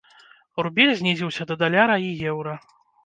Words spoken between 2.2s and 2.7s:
еўра.